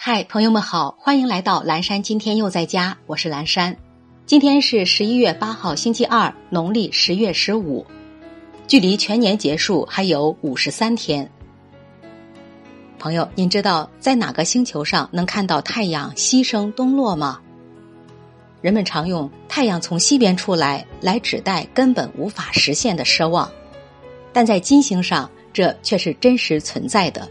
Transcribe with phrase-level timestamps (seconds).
[0.00, 2.00] 嗨，朋友们好，欢迎来到蓝山。
[2.00, 3.76] 今天又在家，我是蓝山。
[4.26, 7.84] 今天是十一月八号，星期二，农历十月十五，
[8.68, 11.28] 距离全年结束还有五十三天。
[12.96, 17.40] 朋友，您知道在哪个星球上能看到太阳西升东落吗？
[18.60, 23.50] 人们常用“太阳从西边出来”来指代根本无法实现的奢望，
[24.32, 27.28] 但在金星上，这却是真实存在的。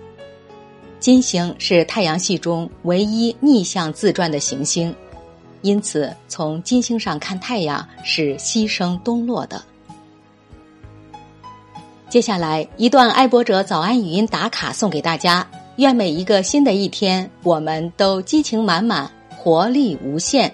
[1.00, 4.94] 金星是太阳系中唯一逆向自转的行星，
[5.62, 9.64] 因此从金星上看太阳是西升东落的。
[12.10, 20.54] 接下来一段爱博者早安语音打卡送给大家，愿每一个新的一天，我们都激情满满，活力无限。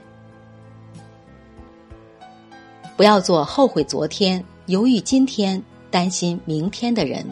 [2.98, 7.25] 不要做后悔昨天、犹豫今天、担心明天的人，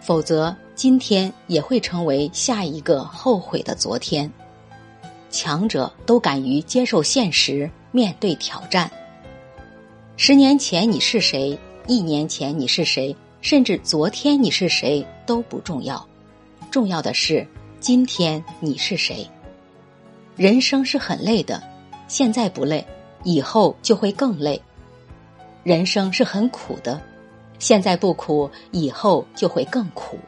[0.00, 0.56] 否则。
[0.80, 4.32] 今天也会成为下一个后悔的昨天。
[5.28, 8.90] 强者都敢于接受现实，面对挑战。
[10.16, 11.58] 十年前你是谁？
[11.86, 13.14] 一年前你是谁？
[13.42, 16.02] 甚至昨天你是谁都不重要，
[16.70, 17.46] 重要的是
[17.78, 19.28] 今天你是谁。
[20.34, 21.62] 人生是很累的，
[22.08, 22.82] 现在不累，
[23.22, 24.58] 以后就会更累。
[25.62, 26.98] 人生是很苦的，
[27.58, 30.18] 现在不苦，以后就会更苦。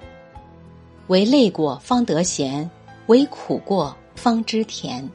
[1.08, 2.70] 唯累过方得闲，
[3.06, 5.11] 唯苦过方知甜。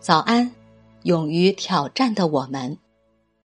[0.00, 0.52] 早安，
[1.02, 2.76] 勇于挑战的我们。